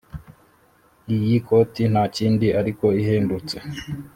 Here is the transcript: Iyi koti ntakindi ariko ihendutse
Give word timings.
Iyi 1.15 1.35
koti 1.47 1.83
ntakindi 1.91 2.47
ariko 2.59 2.85
ihendutse 3.01 3.55